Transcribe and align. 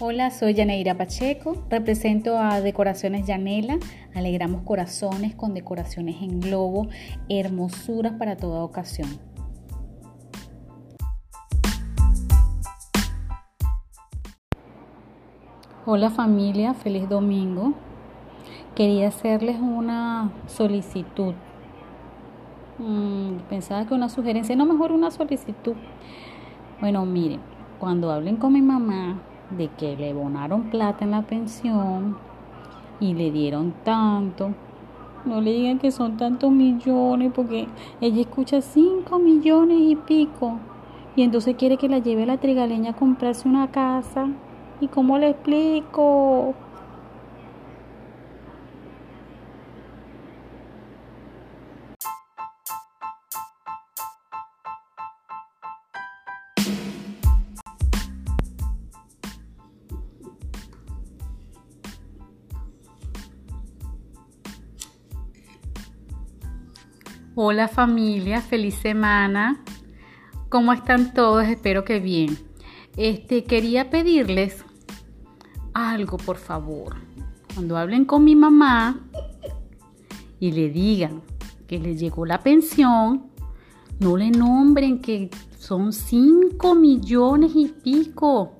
Hola, 0.00 0.30
soy 0.30 0.54
Yaneira 0.54 0.96
Pacheco, 0.96 1.64
represento 1.68 2.38
a 2.38 2.60
Decoraciones 2.60 3.26
Yanela, 3.26 3.78
alegramos 4.14 4.62
corazones 4.62 5.34
con 5.34 5.54
decoraciones 5.54 6.22
en 6.22 6.38
globo, 6.38 6.86
hermosuras 7.28 8.12
para 8.12 8.36
toda 8.36 8.62
ocasión. 8.62 9.08
Hola 15.84 16.10
familia, 16.10 16.74
feliz 16.74 17.08
domingo. 17.08 17.74
Quería 18.76 19.08
hacerles 19.08 19.58
una 19.58 20.30
solicitud. 20.46 21.34
Mm, 22.78 23.38
pensaba 23.48 23.84
que 23.84 23.94
una 23.94 24.08
sugerencia, 24.08 24.54
no 24.54 24.64
mejor 24.64 24.92
una 24.92 25.10
solicitud. 25.10 25.74
Bueno, 26.80 27.04
miren, 27.04 27.40
cuando 27.80 28.12
hablen 28.12 28.36
con 28.36 28.52
mi 28.52 28.62
mamá, 28.62 29.20
de 29.50 29.68
que 29.68 29.96
le 29.96 30.12
bonaron 30.12 30.70
plata 30.70 31.04
en 31.04 31.12
la 31.12 31.22
pensión 31.22 32.16
y 33.00 33.14
le 33.14 33.30
dieron 33.30 33.72
tanto. 33.84 34.50
No 35.24 35.40
le 35.40 35.52
digan 35.52 35.78
que 35.78 35.90
son 35.90 36.16
tantos 36.16 36.50
millones 36.50 37.32
porque 37.34 37.68
ella 38.00 38.20
escucha 38.20 38.60
5 38.60 39.18
millones 39.18 39.78
y 39.80 39.96
pico 39.96 40.58
y 41.16 41.22
entonces 41.22 41.56
quiere 41.56 41.76
que 41.76 41.88
la 41.88 41.98
lleve 41.98 42.22
a 42.22 42.26
la 42.26 42.38
trigaleña 42.38 42.90
a 42.90 42.96
comprarse 42.96 43.48
una 43.48 43.70
casa. 43.72 44.28
¿Y 44.80 44.86
cómo 44.86 45.18
le 45.18 45.30
explico? 45.30 46.54
Hola 67.40 67.68
familia, 67.68 68.40
feliz 68.40 68.74
semana. 68.74 69.62
¿Cómo 70.48 70.72
están 70.72 71.14
todos? 71.14 71.44
Espero 71.44 71.84
que 71.84 72.00
bien. 72.00 72.36
Este 72.96 73.44
quería 73.44 73.90
pedirles 73.90 74.64
algo, 75.72 76.16
por 76.16 76.36
favor. 76.36 76.96
Cuando 77.54 77.76
hablen 77.76 78.06
con 78.06 78.24
mi 78.24 78.34
mamá 78.34 78.98
y 80.40 80.50
le 80.50 80.68
digan 80.70 81.22
que 81.68 81.78
le 81.78 81.94
llegó 81.94 82.26
la 82.26 82.40
pensión, 82.40 83.30
no 84.00 84.16
le 84.16 84.32
nombren 84.32 85.00
que 85.00 85.30
son 85.60 85.92
5 85.92 86.74
millones 86.74 87.52
y 87.54 87.68
pico. 87.68 88.56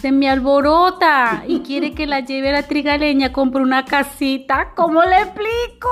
Se 0.00 0.10
me 0.10 0.28
alborota 0.28 1.44
y 1.46 1.60
quiere 1.60 1.94
que 1.94 2.08
la 2.08 2.18
lleve 2.18 2.48
a 2.48 2.54
la 2.54 2.66
trigaleña, 2.66 3.32
compre 3.32 3.62
una 3.62 3.84
casita. 3.84 4.72
¿Cómo 4.74 5.00
le 5.04 5.16
explico? 5.16 5.88